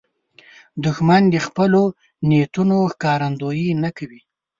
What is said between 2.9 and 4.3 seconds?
ښکارندویي نه کوي